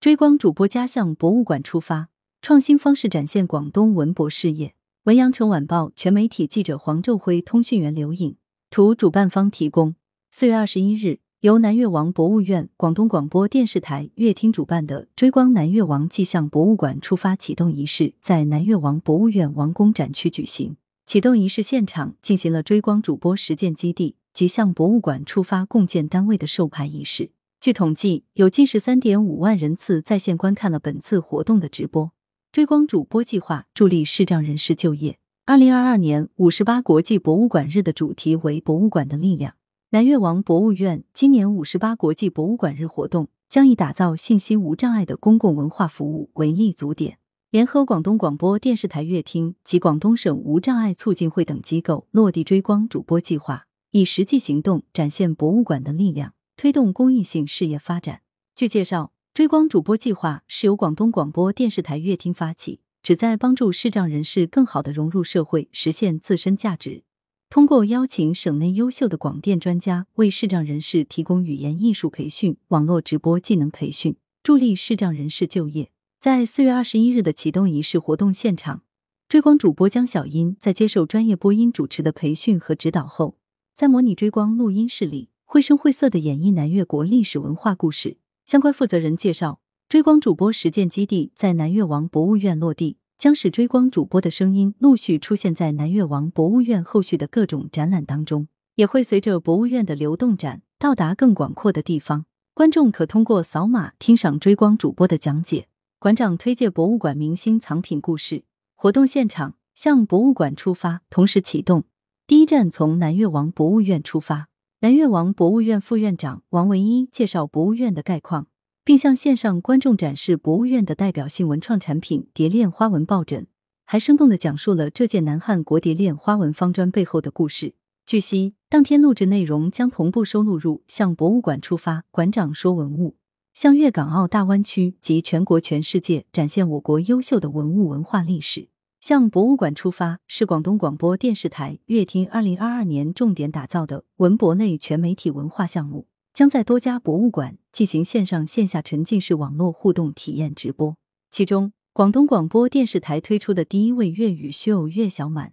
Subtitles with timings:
[0.00, 2.08] 追光主播家向博物馆出发，
[2.40, 4.76] 创新方式展现广东文博事业。
[5.06, 8.36] 文阳城晚报全媒体记者黄昼辉，通讯员刘颖，
[8.70, 9.96] 图主办方提供。
[10.30, 20.76] 四月二十一日，由南越王博物院、广东广播电视台乐厅主办的“追光南越王纪向博物馆”出发启动仪式在南越王博物院王宫展区举行。
[21.06, 27.30] 启动仪式现场进行了追光主播实践基地及向博物馆出发共建单位的授牌仪式。
[27.60, 32.12] 据统计，有近十三点五万人次在线观看了本次活动的直播。
[32.52, 35.18] 追光主播计划助力视障人士就业。
[35.44, 39.54] 二零二二年五十八国际博物馆日的主题为“博物馆的力量”。
[39.90, 47.18] 南越王博物院今年五十八国际博物馆日活动将以打造信息无障碍的公共文化服务为立足点，
[47.50, 56.34] 联合广东广播电视台乐厅及广东省无障碍促进会等机构，落地追光主播计划，以实际行动展现博物馆的力量。
[56.58, 58.22] 推动公益性事业发展。
[58.56, 67.04] 据介绍，追光主播计划是由广东广播电视台乐厅发起，旨在帮助视障人士更好的融入社会，实现自身价值。
[67.48, 75.92] 通过邀请省内优秀的广电专家，为视障人士提供语言艺术培训、网络直播技能培训，助力视障人士就业。
[76.18, 78.82] 在四月二十一日的启动仪式活动现场，
[79.28, 83.38] 追光主播江小英在接受专业播音主持的培训和指导后，
[83.76, 85.28] 在模拟追光录音室里。
[85.50, 88.18] 绘声绘色的演绎南越国历史文化故事。
[88.44, 102.26] 相关负责人介绍，追光主播实践基地在南越王博物院落地，将使追光主播的声音陆续出现在南越王博物院后续的各种展览当中，也会随着博物院的流动展到达更广阔的地方。
[102.52, 105.68] 观众可通过扫码听赏追光主播的讲解。
[105.98, 108.44] 馆长推介博物馆明星藏品故事。
[108.74, 111.84] 活动现场向博物馆出发，同时启动。
[112.26, 114.48] 第一站从南越王博物院出发。
[114.80, 118.46] 南越王博物院副院长王文一介绍博物院的概况，
[118.84, 123.48] 并向线上观众展示博物院的代表性文创产品蝶恋花纹抱枕，
[123.84, 127.74] 还生动的讲述了这件南汉国蝶恋花纹方砖背后的故事。
[128.06, 133.16] 据悉，当天录制内容将同步收录入《向博物馆出发》馆长说文物，
[133.52, 138.68] 向粤港澳大湾区及全国全世界展现我国优秀的文物文化历史。
[139.00, 150.96] 向博物馆出发是广东广播电视台乐厅二零二二年重点打造的文博类全媒体文化项目，将在多家博物馆进行线上线下沉浸式网络互动体验直播。
[151.30, 155.52] 其中，广东广播电视台推出的第一位粤语秀岳小满，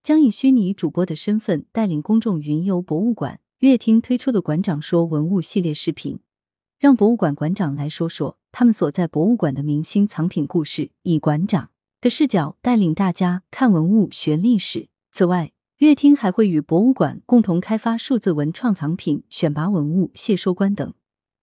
[0.00, 3.40] 将以虚拟主播的身份带领公众云游博物馆。
[3.58, 6.20] 乐厅推出的馆长说文物系列视频，
[6.78, 11.70] 让博物馆馆长来说说他们所在博物馆的明星藏品故事，以馆长。
[12.04, 14.88] 的视角带领大家看文物、学历史。
[15.10, 20.92] 此外，乐厅还会与博物馆共同开发数字文创藏品、选拔文物、谢收官等，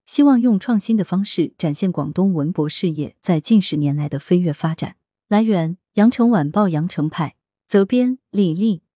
[0.05, 4.97] 希望用创新的方式展现广东文博事业在近十年来的飞跃发展。
[5.27, 7.33] 来源：羊城晚报羊城派，
[7.67, 8.83] 责编：李丽。